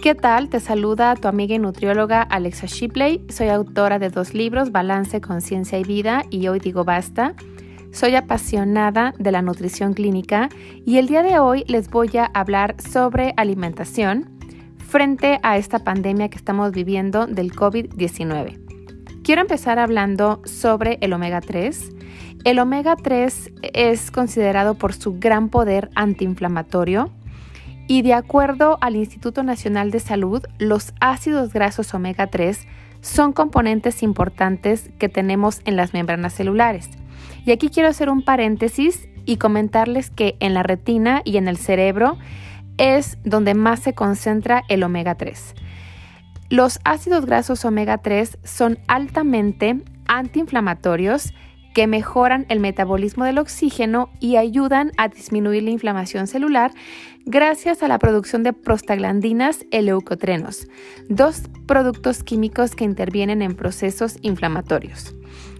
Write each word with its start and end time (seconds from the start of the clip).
¿Qué 0.00 0.14
tal? 0.14 0.48
Te 0.48 0.60
saluda 0.60 1.14
tu 1.14 1.28
amiga 1.28 1.54
y 1.54 1.58
nutrióloga 1.58 2.22
Alexa 2.22 2.66
Shipley. 2.66 3.22
Soy 3.28 3.48
autora 3.48 3.98
de 3.98 4.08
dos 4.08 4.32
libros, 4.32 4.72
Balance, 4.72 5.20
Conciencia 5.20 5.78
y 5.78 5.84
Vida 5.84 6.24
y 6.30 6.48
Hoy 6.48 6.58
Digo 6.58 6.84
Basta. 6.84 7.34
Soy 7.92 8.14
apasionada 8.14 9.12
de 9.18 9.30
la 9.30 9.42
nutrición 9.42 9.92
clínica 9.92 10.48
y 10.86 10.96
el 10.96 11.06
día 11.06 11.22
de 11.22 11.38
hoy 11.38 11.64
les 11.66 11.90
voy 11.90 12.16
a 12.16 12.24
hablar 12.32 12.76
sobre 12.80 13.34
alimentación 13.36 14.30
frente 14.78 15.38
a 15.42 15.58
esta 15.58 15.80
pandemia 15.80 16.30
que 16.30 16.38
estamos 16.38 16.72
viviendo 16.72 17.26
del 17.26 17.52
COVID-19. 17.52 18.58
Quiero 19.22 19.42
empezar 19.42 19.78
hablando 19.78 20.40
sobre 20.46 20.96
el 21.02 21.12
omega 21.12 21.42
3. 21.42 21.90
El 22.44 22.58
omega 22.58 22.96
3 22.96 23.52
es 23.74 24.10
considerado 24.10 24.76
por 24.76 24.94
su 24.94 25.18
gran 25.18 25.50
poder 25.50 25.90
antiinflamatorio 25.94 27.12
y 27.90 28.02
de 28.02 28.14
acuerdo 28.14 28.78
al 28.82 28.94
Instituto 28.94 29.42
Nacional 29.42 29.90
de 29.90 29.98
Salud, 29.98 30.44
los 30.60 30.94
ácidos 31.00 31.52
grasos 31.52 31.92
omega 31.92 32.28
3 32.28 32.68
son 33.00 33.32
componentes 33.32 34.04
importantes 34.04 34.90
que 35.00 35.08
tenemos 35.08 35.60
en 35.64 35.74
las 35.74 35.92
membranas 35.92 36.32
celulares. 36.32 36.88
Y 37.44 37.50
aquí 37.50 37.68
quiero 37.68 37.88
hacer 37.88 38.08
un 38.08 38.22
paréntesis 38.22 39.08
y 39.26 39.38
comentarles 39.38 40.08
que 40.08 40.36
en 40.38 40.54
la 40.54 40.62
retina 40.62 41.22
y 41.24 41.36
en 41.36 41.48
el 41.48 41.56
cerebro 41.56 42.16
es 42.78 43.18
donde 43.24 43.54
más 43.54 43.80
se 43.80 43.92
concentra 43.92 44.62
el 44.68 44.84
omega 44.84 45.16
3. 45.16 45.56
Los 46.48 46.78
ácidos 46.84 47.26
grasos 47.26 47.64
omega 47.64 47.98
3 47.98 48.38
son 48.44 48.78
altamente 48.86 49.82
antiinflamatorios 50.06 51.32
que 51.74 51.86
mejoran 51.86 52.46
el 52.48 52.60
metabolismo 52.60 53.24
del 53.24 53.38
oxígeno 53.38 54.10
y 54.20 54.36
ayudan 54.36 54.92
a 54.96 55.08
disminuir 55.08 55.62
la 55.62 55.70
inflamación 55.70 56.26
celular 56.26 56.72
gracias 57.26 57.82
a 57.82 57.88
la 57.88 57.98
producción 57.98 58.42
de 58.42 58.52
prostaglandinas 58.52 59.64
y 59.70 59.80
leucotrenos, 59.80 60.68
dos 61.08 61.42
productos 61.66 62.24
químicos 62.24 62.74
que 62.74 62.84
intervienen 62.84 63.42
en 63.42 63.54
procesos 63.54 64.18
inflamatorios. 64.22 65.14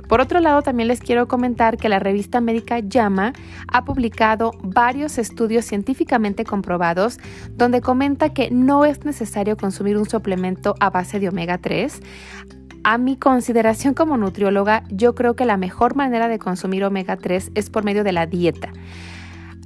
Por 0.09 0.21
otro 0.21 0.41
lado, 0.41 0.63
también 0.63 0.89
les 0.89 0.99
quiero 0.99 1.29
comentar 1.29 1.77
que 1.77 1.89
la 1.89 2.01
revista 2.01 2.41
médica 2.41 2.81
JAMA 2.83 3.33
ha 3.69 3.85
publicado 3.85 4.51
varios 4.61 5.19
estudios 5.19 5.65
científicamente 5.65 6.43
comprobados 6.43 7.19
donde 7.53 7.81
comenta 7.81 8.35
que 8.35 8.51
no 8.51 8.85
es 8.85 9.05
necesario 9.05 9.57
consumir 9.57 9.97
un 9.97 10.11
suplemento 10.11 10.75
a 10.81 10.91
base 10.91 11.21
de 11.21 11.29
omega 11.29 11.59
3 11.59 12.01
a 12.85 12.99
mi 12.99 13.17
consideración 13.17 13.95
como 13.95 14.17
nutrióloga, 14.17 14.85
yo 14.91 15.15
creo 15.15 15.35
que 15.35 15.45
la 15.45 15.57
mejor 15.57 15.95
manera 15.97 16.29
de 16.29 16.39
consumir 16.39 16.85
omega 16.85 17.17
3 17.17 17.53
es 17.55 17.71
por 17.71 17.85
medio 17.85 18.05
de 18.05 18.13
la 18.13 18.27
dieta. 18.27 18.73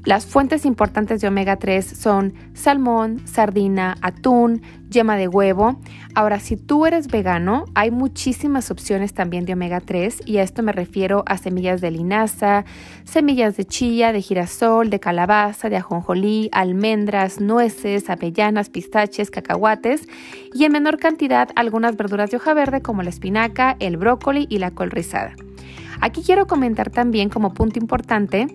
Las 0.04 0.26
fuentes 0.26 0.66
importantes 0.66 1.22
de 1.22 1.28
omega 1.28 1.56
3 1.56 1.82
son 1.82 2.34
salmón, 2.52 3.26
sardina, 3.26 3.96
atún, 4.02 4.60
yema 4.90 5.16
de 5.16 5.28
huevo. 5.28 5.80
Ahora, 6.14 6.40
si 6.40 6.58
tú 6.58 6.84
eres 6.84 7.08
vegano, 7.08 7.64
hay 7.74 7.90
muchísimas 7.90 8.70
opciones 8.70 9.14
también 9.14 9.46
de 9.46 9.54
omega 9.54 9.80
3 9.80 10.24
y 10.26 10.36
a 10.36 10.42
esto 10.42 10.62
me 10.62 10.72
refiero 10.72 11.24
a 11.26 11.38
semillas 11.38 11.80
de 11.80 11.90
linaza, 11.90 12.66
semillas 13.04 13.56
de 13.56 13.64
chía, 13.64 14.12
de 14.12 14.20
girasol, 14.20 14.90
de 14.90 15.00
calabaza, 15.00 15.70
de 15.70 15.78
ajonjolí, 15.78 16.50
almendras, 16.52 17.40
nueces, 17.40 18.10
avellanas, 18.10 18.68
pistaches, 18.68 19.30
cacahuates 19.30 20.06
y 20.52 20.64
en 20.64 20.72
menor 20.72 20.98
cantidad 20.98 21.48
algunas 21.56 21.96
verduras 21.96 22.30
de 22.30 22.36
hoja 22.36 22.52
verde 22.52 22.82
como 22.82 23.02
la 23.02 23.08
espinaca, 23.08 23.76
el 23.80 23.96
brócoli 23.96 24.46
y 24.50 24.58
la 24.58 24.70
col 24.70 24.90
rizada. 24.90 25.34
Aquí 26.02 26.22
quiero 26.22 26.46
comentar 26.46 26.90
también 26.90 27.30
como 27.30 27.54
punto 27.54 27.78
importante 27.78 28.48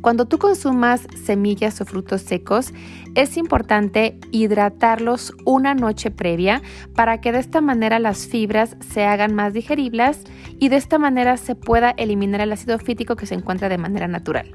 cuando 0.00 0.24
tú 0.24 0.38
consumas 0.38 1.06
semillas 1.24 1.80
o 1.80 1.84
frutos 1.84 2.22
secos, 2.22 2.72
es 3.14 3.36
importante 3.36 4.18
hidratarlos 4.30 5.34
una 5.44 5.74
noche 5.74 6.10
previa 6.10 6.62
para 6.94 7.20
que 7.20 7.32
de 7.32 7.38
esta 7.38 7.60
manera 7.60 7.98
las 7.98 8.26
fibras 8.26 8.76
se 8.80 9.04
hagan 9.04 9.34
más 9.34 9.52
digeribles 9.52 10.24
y 10.58 10.68
de 10.68 10.76
esta 10.76 10.98
manera 10.98 11.36
se 11.36 11.54
pueda 11.54 11.90
eliminar 11.90 12.40
el 12.40 12.52
ácido 12.52 12.78
fítico 12.78 13.16
que 13.16 13.26
se 13.26 13.34
encuentra 13.34 13.68
de 13.68 13.78
manera 13.78 14.08
natural. 14.08 14.50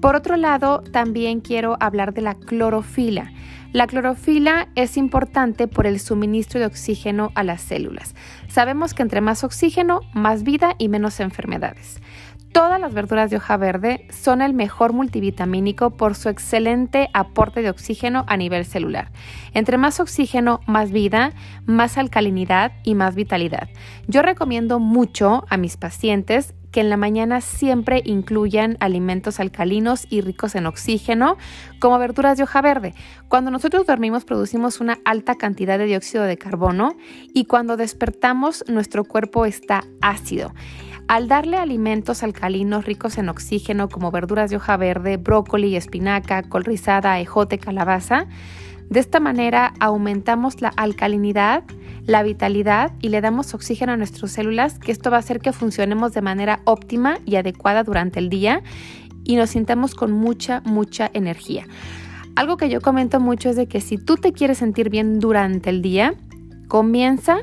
Por 0.00 0.14
otro 0.14 0.36
lado, 0.36 0.82
también 0.92 1.40
quiero 1.40 1.76
hablar 1.80 2.12
de 2.12 2.20
la 2.20 2.34
clorofila. 2.34 3.32
La 3.72 3.86
clorofila 3.86 4.68
es 4.74 4.96
importante 4.96 5.66
por 5.68 5.86
el 5.86 5.98
suministro 5.98 6.60
de 6.60 6.66
oxígeno 6.66 7.32
a 7.34 7.42
las 7.42 7.62
células. 7.62 8.14
Sabemos 8.48 8.94
que 8.94 9.02
entre 9.02 9.20
más 9.20 9.44
oxígeno, 9.44 10.00
más 10.14 10.44
vida 10.44 10.74
y 10.78 10.88
menos 10.88 11.20
enfermedades. 11.20 12.00
Todas 12.52 12.80
las 12.80 12.94
verduras 12.94 13.30
de 13.30 13.36
hoja 13.36 13.56
verde 13.58 14.06
son 14.10 14.40
el 14.40 14.54
mejor 14.54 14.92
multivitamínico 14.92 15.90
por 15.90 16.14
su 16.14 16.30
excelente 16.30 17.10
aporte 17.12 17.60
de 17.60 17.68
oxígeno 17.68 18.24
a 18.28 18.36
nivel 18.36 18.64
celular. 18.64 19.12
Entre 19.52 19.76
más 19.76 20.00
oxígeno, 20.00 20.60
más 20.66 20.90
vida, 20.90 21.32
más 21.66 21.98
alcalinidad 21.98 22.72
y 22.82 22.94
más 22.94 23.14
vitalidad. 23.14 23.68
Yo 24.06 24.22
recomiendo 24.22 24.78
mucho 24.78 25.44
a 25.50 25.58
mis 25.58 25.76
pacientes 25.76 26.54
que 26.76 26.80
en 26.80 26.90
la 26.90 26.98
mañana 26.98 27.40
siempre 27.40 28.02
incluyan 28.04 28.76
alimentos 28.80 29.40
alcalinos 29.40 30.06
y 30.10 30.20
ricos 30.20 30.54
en 30.56 30.66
oxígeno, 30.66 31.38
como 31.80 31.98
verduras 31.98 32.36
de 32.36 32.42
hoja 32.42 32.60
verde. 32.60 32.92
Cuando 33.28 33.50
nosotros 33.50 33.86
dormimos 33.86 34.26
producimos 34.26 34.80
una 34.80 34.98
alta 35.06 35.36
cantidad 35.36 35.78
de 35.78 35.86
dióxido 35.86 36.24
de 36.24 36.36
carbono 36.36 36.94
y 37.32 37.46
cuando 37.46 37.78
despertamos 37.78 38.62
nuestro 38.68 39.04
cuerpo 39.04 39.46
está 39.46 39.84
ácido. 40.02 40.52
Al 41.08 41.28
darle 41.28 41.56
alimentos 41.56 42.24
alcalinos 42.24 42.84
ricos 42.84 43.16
en 43.16 43.28
oxígeno 43.28 43.88
como 43.88 44.10
verduras 44.10 44.50
de 44.50 44.56
hoja 44.56 44.76
verde, 44.76 45.18
brócoli, 45.18 45.76
espinaca, 45.76 46.42
col 46.42 46.64
rizada, 46.64 47.20
ejote, 47.20 47.58
calabaza, 47.58 48.26
de 48.90 49.00
esta 49.00 49.20
manera 49.20 49.72
aumentamos 49.78 50.60
la 50.60 50.68
alcalinidad, 50.68 51.62
la 52.06 52.24
vitalidad 52.24 52.92
y 53.00 53.10
le 53.10 53.20
damos 53.20 53.54
oxígeno 53.54 53.92
a 53.92 53.96
nuestras 53.96 54.32
células, 54.32 54.80
que 54.80 54.90
esto 54.90 55.10
va 55.10 55.18
a 55.18 55.20
hacer 55.20 55.40
que 55.40 55.52
funcionemos 55.52 56.12
de 56.12 56.22
manera 56.22 56.60
óptima 56.64 57.18
y 57.24 57.36
adecuada 57.36 57.84
durante 57.84 58.18
el 58.18 58.28
día 58.28 58.62
y 59.22 59.36
nos 59.36 59.50
sintamos 59.50 59.94
con 59.94 60.10
mucha, 60.10 60.60
mucha 60.64 61.08
energía. 61.12 61.66
Algo 62.34 62.56
que 62.56 62.68
yo 62.68 62.80
comento 62.80 63.20
mucho 63.20 63.48
es 63.48 63.56
de 63.56 63.66
que 63.66 63.80
si 63.80 63.96
tú 63.96 64.16
te 64.16 64.32
quieres 64.32 64.58
sentir 64.58 64.90
bien 64.90 65.20
durante 65.20 65.70
el 65.70 65.82
día, 65.82 66.14
comienza 66.68 67.38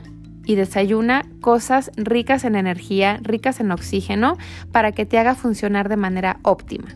y 0.45 0.55
desayuna 0.55 1.25
cosas 1.41 1.91
ricas 1.95 2.43
en 2.43 2.55
energía, 2.55 3.19
ricas 3.21 3.59
en 3.59 3.71
oxígeno, 3.71 4.37
para 4.71 4.91
que 4.91 5.05
te 5.05 5.17
haga 5.17 5.35
funcionar 5.35 5.89
de 5.89 5.97
manera 5.97 6.39
óptima. 6.43 6.89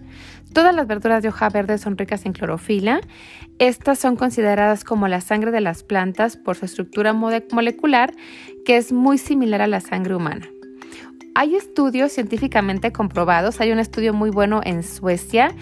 Todas 0.54 0.74
las 0.74 0.88
verduras 0.88 1.22
de 1.22 1.30
hoja 1.30 1.50
verde 1.50 1.78
son 1.78 1.98
ricas 1.98 2.26
en 2.26 2.34
clorofila. 2.34 3.02
Estas 3.60 4.00
son 4.00 4.16
consideradas 4.16 4.84
como 4.84 5.08
la 5.08 5.22
sangre 5.22 5.52
de 5.52 5.62
las 5.62 5.84
plantas 5.84 6.38
por 6.38 6.56
su 6.56 6.66
estructura 6.66 7.14
molecular, 7.14 8.14
que 8.66 8.78
es 8.78 8.92
muy 8.92 9.18
similar 9.18 9.62
a 9.62 9.68
la 9.68 9.82
sangre 9.82 10.16
humana. 10.16 10.48
Hay 11.36 11.56
estudios 11.56 12.12
científicamente 12.12 12.92
comprobados, 12.92 13.62
hay 13.62 13.72
un 13.72 13.78
estudio 13.78 14.14
muy 14.14 14.32
bueno 14.32 14.62
en 14.64 14.82
Suecia 14.82 15.54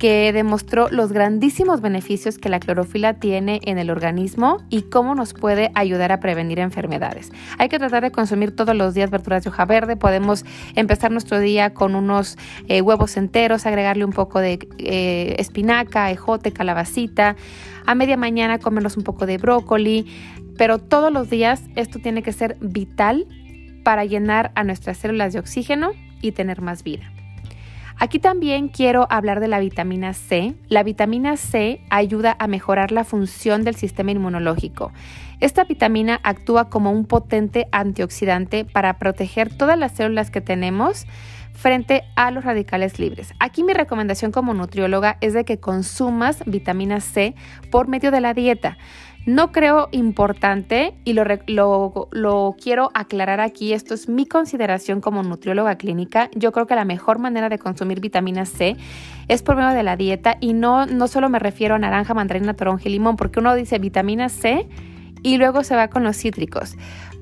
que 0.00 0.32
demostró 0.32 0.88
los 0.90 1.12
grandísimos 1.12 1.82
beneficios 1.82 2.38
que 2.38 2.48
la 2.48 2.58
clorofila 2.58 3.14
tiene 3.14 3.60
en 3.64 3.76
el 3.76 3.90
organismo 3.90 4.56
y 4.70 4.82
cómo 4.82 5.14
nos 5.14 5.34
puede 5.34 5.70
ayudar 5.74 6.10
a 6.10 6.20
prevenir 6.20 6.58
enfermedades. 6.58 7.30
Hay 7.58 7.68
que 7.68 7.78
tratar 7.78 8.02
de 8.02 8.10
consumir 8.10 8.56
todos 8.56 8.74
los 8.74 8.94
días 8.94 9.10
verduras 9.10 9.44
de 9.44 9.50
hoja 9.50 9.66
verde. 9.66 9.96
Podemos 9.96 10.46
empezar 10.74 11.10
nuestro 11.10 11.38
día 11.38 11.74
con 11.74 11.94
unos 11.94 12.38
eh, 12.66 12.80
huevos 12.80 13.18
enteros, 13.18 13.66
agregarle 13.66 14.06
un 14.06 14.12
poco 14.12 14.40
de 14.40 14.66
eh, 14.78 15.36
espinaca, 15.38 16.10
ejote, 16.10 16.50
calabacita. 16.50 17.36
A 17.84 17.94
media 17.94 18.16
mañana 18.16 18.58
comernos 18.58 18.96
un 18.96 19.04
poco 19.04 19.26
de 19.26 19.36
brócoli. 19.36 20.06
Pero 20.56 20.78
todos 20.78 21.12
los 21.12 21.28
días 21.28 21.62
esto 21.76 21.98
tiene 21.98 22.22
que 22.22 22.32
ser 22.32 22.56
vital 22.60 23.26
para 23.84 24.06
llenar 24.06 24.50
a 24.54 24.64
nuestras 24.64 24.96
células 24.96 25.34
de 25.34 25.40
oxígeno 25.40 25.92
y 26.22 26.32
tener 26.32 26.62
más 26.62 26.82
vida. 26.82 27.12
Aquí 28.02 28.18
también 28.18 28.68
quiero 28.68 29.06
hablar 29.10 29.40
de 29.40 29.48
la 29.48 29.60
vitamina 29.60 30.14
C. 30.14 30.54
La 30.68 30.82
vitamina 30.82 31.36
C 31.36 31.82
ayuda 31.90 32.34
a 32.38 32.46
mejorar 32.46 32.92
la 32.92 33.04
función 33.04 33.62
del 33.62 33.76
sistema 33.76 34.10
inmunológico. 34.10 34.90
Esta 35.40 35.64
vitamina 35.64 36.18
actúa 36.22 36.70
como 36.70 36.92
un 36.92 37.04
potente 37.04 37.68
antioxidante 37.72 38.64
para 38.64 38.98
proteger 38.98 39.54
todas 39.54 39.78
las 39.78 39.92
células 39.92 40.30
que 40.30 40.40
tenemos 40.40 41.06
frente 41.52 42.04
a 42.16 42.30
los 42.30 42.42
radicales 42.42 42.98
libres. 42.98 43.34
Aquí 43.38 43.62
mi 43.62 43.74
recomendación 43.74 44.32
como 44.32 44.54
nutrióloga 44.54 45.18
es 45.20 45.34
de 45.34 45.44
que 45.44 45.60
consumas 45.60 46.42
vitamina 46.46 47.00
C 47.00 47.34
por 47.70 47.86
medio 47.86 48.10
de 48.10 48.22
la 48.22 48.32
dieta. 48.32 48.78
No 49.26 49.52
creo 49.52 49.88
importante 49.92 50.94
y 51.04 51.12
lo, 51.12 51.24
lo, 52.10 52.56
quiero 52.60 52.90
aclarar 52.94 53.40
aquí, 53.40 53.74
esto 53.74 53.92
es 53.92 54.08
mi 54.08 54.26
consideración 54.26 55.02
como 55.02 55.22
nutrióloga 55.22 55.76
clínica. 55.76 56.30
Yo 56.34 56.52
creo 56.52 56.66
que 56.66 56.74
la 56.74 56.86
mejor 56.86 57.18
manera 57.18 57.50
de 57.50 57.58
consumir 57.58 58.00
vitamina 58.00 58.46
C 58.46 58.76
es 59.28 59.42
por 59.42 59.56
medio 59.56 59.70
de 59.70 59.82
la 59.82 59.96
dieta 59.96 60.38
y 60.40 60.54
no, 60.54 60.86
no 60.86 61.06
solo 61.06 61.28
me 61.28 61.38
refiero 61.38 61.74
a 61.74 61.78
naranja, 61.78 62.14
mandarina, 62.14 62.54
toronja 62.54 62.88
y 62.88 62.92
limón, 62.92 63.16
porque 63.16 63.40
uno 63.40 63.54
dice 63.54 63.78
vitamina 63.78 64.30
C 64.30 64.66
y 65.22 65.36
luego 65.36 65.64
se 65.64 65.76
va 65.76 65.88
con 65.88 66.02
los 66.02 66.16
cítricos. 66.16 66.76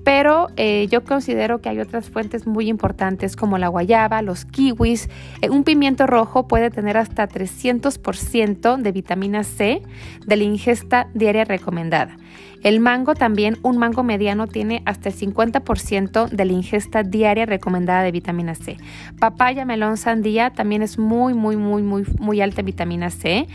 Pero 0.08 0.48
eh, 0.56 0.88
yo 0.90 1.04
considero 1.04 1.60
que 1.60 1.68
hay 1.68 1.80
otras 1.80 2.08
fuentes 2.08 2.46
muy 2.46 2.70
importantes 2.70 3.36
como 3.36 3.58
la 3.58 3.68
guayaba, 3.68 4.22
los 4.22 4.46
kiwis. 4.46 5.10
Eh, 5.42 5.50
un 5.50 5.64
pimiento 5.64 6.06
rojo 6.06 6.48
puede 6.48 6.70
tener 6.70 6.96
hasta 6.96 7.28
300% 7.28 8.78
de 8.78 8.92
vitamina 8.92 9.44
C 9.44 9.82
de 10.26 10.36
la 10.38 10.44
ingesta 10.44 11.10
diaria 11.12 11.44
recomendada. 11.44 12.16
El 12.62 12.80
mango 12.80 13.14
también, 13.14 13.58
un 13.62 13.76
mango 13.76 14.02
mediano 14.02 14.46
tiene 14.46 14.82
hasta 14.86 15.10
el 15.10 15.14
50% 15.14 16.30
de 16.30 16.44
la 16.46 16.52
ingesta 16.54 17.02
diaria 17.02 17.44
recomendada 17.44 18.02
de 18.02 18.10
vitamina 18.10 18.54
C. 18.54 18.78
Papaya, 19.20 19.66
melón, 19.66 19.98
sandía 19.98 20.50
también 20.50 20.80
es 20.80 20.98
muy, 20.98 21.34
muy, 21.34 21.56
muy, 21.56 21.82
muy, 21.82 22.04
muy 22.18 22.40
alta 22.40 22.62
en 22.62 22.66
vitamina 22.66 23.10
C 23.10 23.46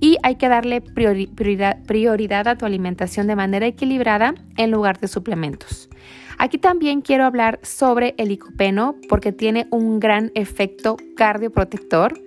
y 0.00 0.16
hay 0.22 0.36
que 0.36 0.48
darle 0.48 0.80
prioridad, 0.80 2.48
a 2.48 2.56
tu 2.56 2.66
alimentación 2.66 3.26
de 3.26 3.36
manera 3.36 3.66
equilibrada 3.66 4.34
en 4.56 4.70
lugar 4.70 4.98
de 4.98 5.08
suplementos. 5.08 5.88
Aquí 6.38 6.56
también 6.56 7.02
quiero 7.02 7.24
hablar 7.24 7.60
sobre 7.62 8.14
el 8.16 8.28
licopeno 8.28 8.96
porque 9.08 9.30
tiene 9.30 9.66
un 9.70 10.00
gran 10.00 10.32
efecto 10.34 10.96
cardioprotector. 11.16 12.18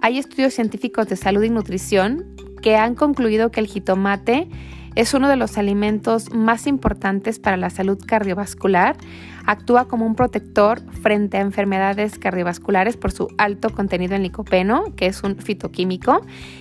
Hay 0.00 0.18
estudios 0.18 0.54
científicos 0.54 1.06
de 1.08 1.16
salud 1.16 1.42
y 1.42 1.50
nutrición 1.50 2.34
que 2.62 2.76
han 2.76 2.94
concluido 2.94 3.50
que 3.50 3.60
el 3.60 3.66
jitomate 3.66 4.48
es 4.94 5.14
uno 5.14 5.28
de 5.28 5.36
los 5.36 5.58
alimentos 5.58 6.32
más 6.32 6.66
importantes 6.66 7.38
para 7.38 7.56
la 7.56 7.70
salud 7.70 7.98
cardiovascular. 8.06 8.96
Actúa 9.46 9.86
como 9.86 10.06
un 10.06 10.14
protector 10.14 10.80
frente 11.02 11.36
a 11.36 11.40
enfermedades 11.40 12.18
cardiovasculares 12.18 12.96
por 12.96 13.12
su 13.12 13.28
alto 13.38 13.70
contenido 13.70 14.14
en 14.14 14.22
licopeno, 14.22 14.84
que 14.96 15.06
es 15.06 15.22
un 15.22 15.36
fitoquímico. 15.36 16.20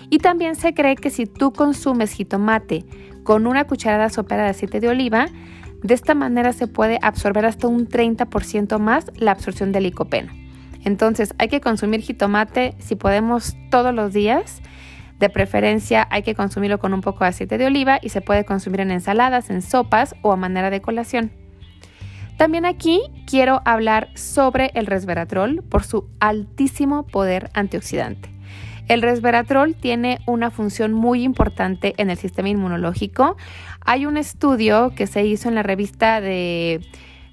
Y 0.10 0.18
también 0.20 0.56
se 0.56 0.74
cree 0.74 0.96
que 0.96 1.10
si 1.10 1.26
tú 1.26 1.54
consumes 1.54 2.12
jitomate 2.12 2.86
con 3.24 3.48
una 3.48 3.66
cucharada 3.66 4.10
sopera 4.10 4.44
de 4.44 4.50
aceite 4.50 4.80
de 4.80 4.90
oliva, 4.90 5.28
de 5.84 5.94
esta 5.94 6.14
manera 6.14 6.54
se 6.54 6.68
puede 6.68 7.00
absorber 7.02 7.46
hasta 7.46 7.68
un 7.68 7.88
30% 7.88 8.80
más 8.80 9.12
la 9.16 9.32
absorción 9.32 9.72
de 9.72 9.82
licopeno. 9.82 10.32
Entonces 10.84 11.34
hay 11.38 11.48
que 11.48 11.62
consumir 11.62 12.02
jitomate 12.02 12.76
si 12.80 12.96
podemos 12.96 13.56
todos 13.70 13.94
los 13.94 14.14
días 14.14 14.62
de 15.22 15.30
preferencia 15.30 16.08
hay 16.10 16.24
que 16.24 16.34
consumirlo 16.34 16.80
con 16.80 16.96
un 16.96 17.02
poco 17.02 17.24
de 17.24 17.30
aceite 17.30 17.60
de 17.60 17.68
oliva 17.68 18.00
y 18.02 18.10
se 18.10 18.22
puede 18.22 18.44
consumir 18.44 18.82
en 18.82 18.90
ensaladas, 18.90 19.52
en 19.52 19.62
sopas 19.62 20.16
o 20.24 20.32
a 20.32 20.36
manera 20.36 20.72
de 20.72 20.82
colación. 20.82 21.41
También 22.42 22.66
aquí 22.66 23.04
quiero 23.28 23.62
hablar 23.66 24.10
sobre 24.16 24.72
el 24.74 24.88
resveratrol 24.88 25.62
por 25.62 25.84
su 25.84 26.10
altísimo 26.20 27.06
poder 27.06 27.52
antioxidante. 27.54 28.32
El 28.88 29.04
resveratrol 29.04 29.76
tiene 29.76 30.18
una 30.26 30.50
función 30.50 30.92
muy 30.92 31.22
importante 31.22 31.94
en 31.98 32.10
el 32.10 32.18
sistema 32.18 32.50
inmunológico. 32.50 33.38
Hay 33.86 34.08
un 34.08 34.18
estudio 34.18 34.92
que 34.96 35.06
se 35.06 35.24
hizo 35.24 35.50
en 35.50 35.54
la 35.54 35.62
revista 35.62 36.20
de 36.20 36.82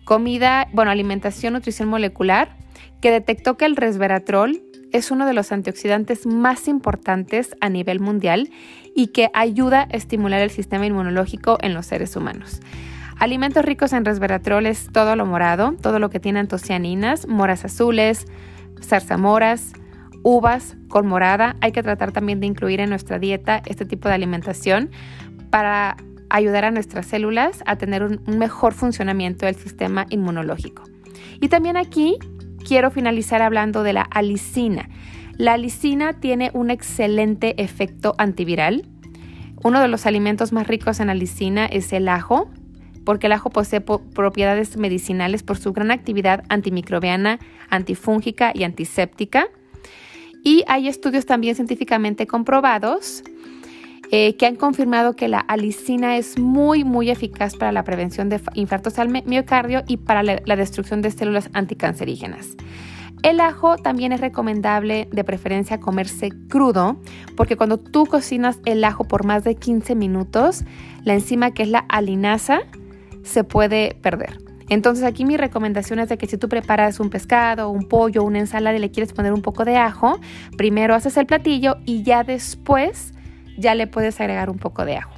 comida, 0.05 0.69
bueno, 0.75 0.91
alimentación, 0.91 1.55
nutrición 1.55 1.89
molecular, 1.89 2.55
que 3.01 3.11
detectó 3.11 3.57
que 3.57 3.65
el 3.65 3.77
resveratrol 3.77 4.61
es 4.93 5.11
uno 5.11 5.25
de 5.25 5.33
los 5.33 5.53
antioxidantes 5.53 6.27
más 6.27 6.69
importantes 6.69 7.57
a 7.63 7.71
nivel 7.71 7.99
mundial 7.99 8.51
y 8.95 9.07
que 9.07 9.31
ayuda 9.33 9.89
a 9.91 9.97
estimular 9.97 10.43
el 10.43 10.51
sistema 10.51 10.85
inmunológico 10.85 11.57
en 11.63 11.73
los 11.73 11.87
seres 11.87 12.15
humanos. 12.15 12.61
Alimentos 13.19 13.65
ricos 13.65 13.93
en 13.93 14.05
resveratrol 14.05 14.67
es 14.67 14.93
todo 14.93 15.17
lo 15.17 15.27
morado, 15.27 15.75
todo 15.83 15.99
lo 15.99 16.09
que 16.09 16.21
tiene 16.21 16.39
antocianinas, 16.39 17.27
moras 17.27 17.65
azules, 17.65 18.27
zarzamoras, 18.81 19.73
uvas 20.23 20.77
con 20.89 21.09
morada. 21.09 21.57
Hay 21.61 21.73
que 21.73 21.83
tratar 21.83 22.13
también 22.13 22.39
de 22.39 22.47
incluir 22.47 22.81
en 22.81 22.91
nuestra 22.91 23.19
dieta 23.19 23.61
este 23.67 23.85
tipo 23.85 24.09
de 24.09 24.15
alimentación 24.15 24.91
para 25.51 25.97
ayudar 26.31 26.65
a 26.65 26.71
nuestras 26.71 27.07
células 27.07 27.65
a 27.67 27.75
tener 27.75 28.05
un, 28.05 28.21
mejor 28.39 28.73
funcionamiento 28.73 29.47
del 29.47 29.57
sistema 29.57 30.07
inmunológico. 30.11 30.85
Y 31.41 31.49
también 31.49 31.77
aquí 31.77 32.19
quiero 32.65 32.93
finalizar 32.93 33.43
hablando 33.43 33.83
de 33.83 33.95
la 33.95 34.03
alicina. 34.03 34.89
La 35.37 35.55
alicina 35.55 36.21
tiene 36.21 36.53
un 36.55 36.71
excelente 36.71 37.61
efecto 37.61 38.15
antiviral. 38.19 38.87
Uno 39.65 39.81
de 39.81 39.89
los 39.89 40.07
alimentos 40.07 40.53
más 40.53 40.69
ricos 40.69 41.01
en 41.01 41.11
alicina 41.11 41.67
es 41.67 41.93
el 41.93 42.09
ajo, 42.09 42.49
porque 43.09 43.27
el 43.27 43.33
ajo 43.33 43.49
posee 43.49 43.81
propiedades 43.81 44.77
medicinales 44.77 45.43
por 45.43 45.57
su 45.57 45.73
gran 45.73 45.91
actividad 45.91 46.45
antimicrobiana, 46.51 47.39
antifúngica 47.71 48.53
y 48.55 48.65
antiséptica. 48.65 49.47
Y 50.45 50.63
hay 50.69 50.89
estudios 50.89 51.25
también 51.25 51.55
científicamente 51.55 52.27
comprobados 52.27 53.23
eh, 54.11 54.37
que 54.37 54.45
han 54.45 54.57
confirmado 54.57 55.17
que 55.17 55.27
la 55.27 55.39
alicina 55.39 56.19
es 56.19 56.39
muy, 56.39 56.85
muy 56.85 57.09
eficaz 57.09 57.57
para 57.57 57.73
la 57.73 57.83
prevención 57.83 58.29
de 58.29 58.43
infartos 58.53 58.99
al 58.99 59.09
miocardio 59.09 59.85
y 59.87 59.97
para 59.97 60.23
la 60.23 60.57
destrucción 60.57 61.01
de 61.01 61.11
células 61.11 61.49
anticancerígenas. 61.55 62.59
El 63.23 63.41
ajo 63.41 63.79
también 63.79 64.13
es 64.13 64.21
recomendable 64.21 65.09
de 65.11 65.25
preferencia 65.25 65.81
comerse 65.81 66.29
crudo 66.49 67.01
porque 67.37 67.57
cuando 67.57 67.79
tú 67.79 68.05
cocinas 68.05 68.61
el 68.67 68.85
ajo 68.85 69.05
por 69.05 69.25
más 69.25 69.45
de 69.45 69.55
15 69.55 69.95
minutos, 69.95 70.65
la 71.05 71.15
enzima 71.15 71.53
que 71.53 71.65
es 71.65 71.71
la 71.71 71.87
alinasa 71.89 72.61
se 73.29 73.45
puede 73.45 73.97
perder. 74.03 74.39
Entonces 74.69 75.05
aquí 75.05 75.25
mi 75.25 75.37
recomendación 75.37 75.99
es 75.99 76.09
de 76.09 76.19
que 76.19 76.27
si 76.27 76.37
tú 76.37 76.49
preparas 76.49 77.01
un 77.01 77.09
pescado, 77.09 77.71
un 77.71 77.89
pollo, 77.89 78.23
una 78.23 78.39
ensalada 78.39 78.77
y 78.77 78.81
le 78.81 78.91
quieres 78.91 79.13
poner 79.13 79.33
un 79.33 79.43
poco 79.43 79.65
de 79.65 79.77
ajo, 79.77 80.21
primero 80.57 80.95
haces 80.95 81.17
el 81.17 81.27
platillo 81.27 81.79
y 81.87 82.03
ya 82.03 82.23
después 82.23 83.15
ya 83.57 83.75
le 83.75 83.87
puedes 83.87 84.21
agregar 84.21 84.51
un 84.51 84.59
poco 84.59 84.85
de 84.85 84.97
ajo. 84.97 85.13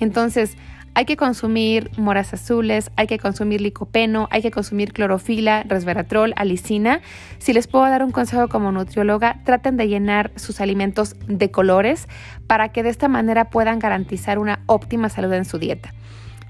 Entonces, 0.00 0.56
hay 0.92 1.04
que 1.04 1.16
consumir 1.16 1.90
moras 1.96 2.34
azules, 2.34 2.90
hay 2.96 3.06
que 3.06 3.18
consumir 3.18 3.60
licopeno, 3.60 4.28
hay 4.30 4.42
que 4.42 4.50
consumir 4.50 4.92
clorofila, 4.92 5.62
resveratrol, 5.62 6.34
alicina. 6.36 7.00
Si 7.38 7.52
les 7.52 7.68
puedo 7.68 7.84
dar 7.84 8.02
un 8.02 8.10
consejo 8.10 8.48
como 8.48 8.72
nutrióloga, 8.72 9.40
traten 9.44 9.76
de 9.76 9.88
llenar 9.88 10.32
sus 10.34 10.60
alimentos 10.60 11.14
de 11.26 11.50
colores 11.50 12.08
para 12.46 12.70
que 12.70 12.82
de 12.82 12.90
esta 12.90 13.08
manera 13.08 13.50
puedan 13.50 13.78
garantizar 13.78 14.38
una 14.38 14.62
óptima 14.66 15.08
salud 15.08 15.32
en 15.32 15.44
su 15.44 15.58
dieta. 15.58 15.94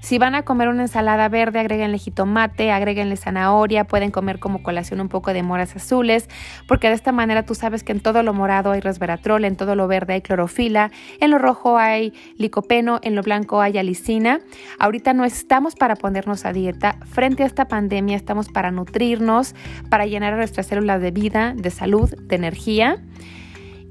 Si 0.01 0.17
van 0.17 0.33
a 0.33 0.41
comer 0.41 0.67
una 0.67 0.81
ensalada 0.81 1.29
verde, 1.29 1.59
agréguenle 1.59 1.99
jitomate, 1.99 2.71
agréguenle 2.71 3.15
zanahoria, 3.15 3.85
pueden 3.85 4.09
comer 4.09 4.39
como 4.39 4.63
colación 4.63 4.99
un 4.99 5.09
poco 5.09 5.31
de 5.31 5.43
moras 5.43 5.75
azules, 5.75 6.27
porque 6.67 6.87
de 6.87 6.95
esta 6.95 7.11
manera 7.11 7.43
tú 7.45 7.53
sabes 7.53 7.83
que 7.83 7.91
en 7.91 7.99
todo 7.99 8.23
lo 8.23 8.33
morado 8.33 8.71
hay 8.71 8.81
resveratrol, 8.81 9.45
en 9.45 9.55
todo 9.55 9.75
lo 9.75 9.87
verde 9.87 10.13
hay 10.13 10.21
clorofila, 10.21 10.91
en 11.19 11.29
lo 11.29 11.37
rojo 11.37 11.77
hay 11.77 12.13
licopeno, 12.35 12.99
en 13.03 13.15
lo 13.15 13.21
blanco 13.21 13.61
hay 13.61 13.77
alicina. 13.77 14.41
Ahorita 14.79 15.13
no 15.13 15.23
estamos 15.23 15.75
para 15.75 15.95
ponernos 15.95 16.45
a 16.45 16.51
dieta, 16.51 16.97
frente 17.05 17.43
a 17.43 17.45
esta 17.45 17.67
pandemia 17.67 18.17
estamos 18.17 18.49
para 18.49 18.71
nutrirnos, 18.71 19.53
para 19.89 20.07
llenar 20.07 20.35
nuestras 20.35 20.65
células 20.65 20.99
de 20.99 21.11
vida, 21.11 21.53
de 21.55 21.69
salud, 21.69 22.09
de 22.09 22.35
energía. 22.35 22.97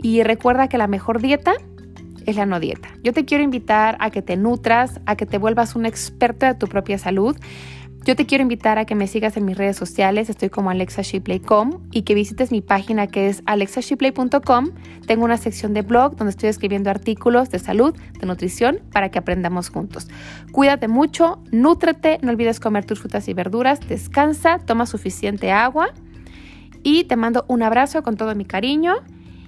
Y 0.02 0.23
recuerda 0.23 0.69
que 0.69 0.79
la 0.79 0.87
mejor 0.87 1.21
dieta 1.21 1.52
es 2.27 2.37
la 2.37 2.47
no 2.47 2.61
dieta. 2.61 2.89
Yo 3.03 3.12
te 3.12 3.25
quiero 3.25 3.43
invitar 3.45 3.97
a 4.00 4.11
que 4.11 4.23
te 4.23 4.37
nutras, 4.37 5.00
a 5.07 5.17
que 5.17 5.27
te 5.27 5.39
vuelvas 5.39 5.77
un 5.77 5.87
experto 5.87 6.47
de 6.47 6.55
tu 6.55 6.67
propia 6.67 6.99
salud. 6.99 7.37
Yo 8.05 8.17
te 8.17 8.25
quiero 8.25 8.43
invitar 8.43 8.79
a 8.79 8.87
que 8.87 8.95
me 8.95 9.07
sigas 9.07 9.37
en 9.37 9.45
mis 9.45 9.59
redes 9.59 9.77
sociales, 9.77 10.31
estoy 10.31 10.49
como 10.49 10.71
alexashipley.com 10.71 11.83
y 11.93 12.03
que 12.03 12.15
visites 12.15 12.50
mi 12.50 12.62
página 12.62 13.07
que 13.07 13.29
es 13.29 13.43
alexashipley.com. 13.45 14.71
Tengo 15.07 15.25
una 15.25 15.37
sección 15.37 15.75
de 15.75 15.83
blog 15.83 16.17
donde 16.17 16.31
estoy 16.31 16.49
escribiendo 16.49 16.89
artículos 16.89 17.50
de 17.50 17.59
salud, 17.59 17.95
de 18.19 18.27
nutrición, 18.27 18.81
para 18.91 19.11
que 19.11 19.19
aprendamos 19.19 19.69
juntos. 19.69 20.09
Cuídate 20.50 20.89
mucho, 20.89 21.43
nútrete, 21.53 22.19
no 22.23 22.31
olvides 22.31 22.59
comer 22.59 22.87
tus 22.87 23.00
frutas 23.00 23.29
y 23.29 23.35
verduras, 23.35 23.81
descansa, 23.87 24.59
toma 24.61 24.87
suficiente 24.87 25.53
agua 25.53 25.91
y 26.83 27.05
te 27.05 27.17
mando 27.17 27.45
un 27.49 27.62
abrazo 27.62 28.03
con 28.03 28.17
todo 28.17 28.35
mi 28.35 28.47
cariño 28.47 28.95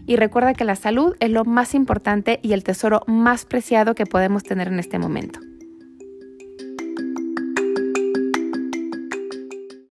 y 0.07 0.17
recuerda 0.17 0.55
que 0.55 0.65
la 0.65 0.77
salud 0.77 1.15
es 1.21 1.31
lo 1.31 1.45
más 1.45 1.75
importante 1.75 2.41
y 2.43 2.53
el 2.53 2.65
tesoro 2.65 3.03
más 3.07 3.45
preciado 3.45 3.95
que 3.95 4.07
podemos 4.07 4.43
tener 4.43 4.69
en 4.69 4.79
este 4.79 4.99
momento. 4.99 5.41